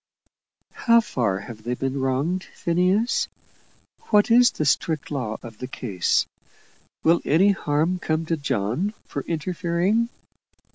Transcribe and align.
"How 0.73 0.99
far 0.99 1.41
have 1.41 1.61
they 1.61 1.75
been 1.75 1.99
wronged, 2.01 2.45
Phineas? 2.55 3.27
What 4.09 4.31
is 4.31 4.49
the 4.49 4.65
strict 4.65 5.11
law 5.11 5.37
of 5.43 5.59
the 5.59 5.67
case? 5.67 6.25
Will 7.03 7.21
any 7.23 7.51
harm 7.51 7.99
come 7.99 8.25
to 8.25 8.35
John 8.35 8.95
for 9.05 9.21
interfering?" 9.27 10.09